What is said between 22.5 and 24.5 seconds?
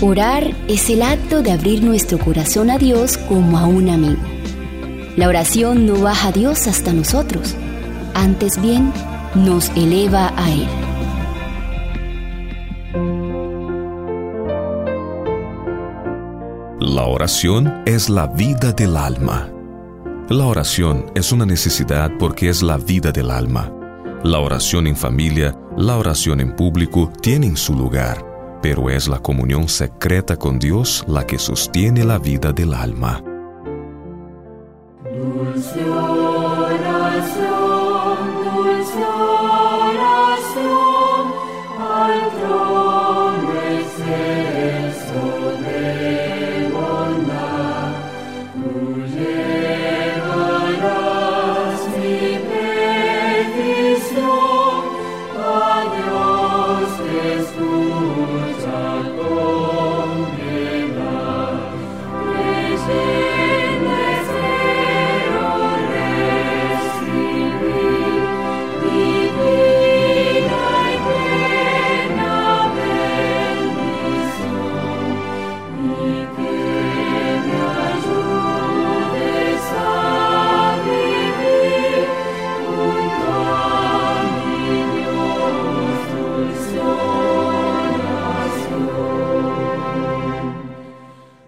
es la vida del alma. La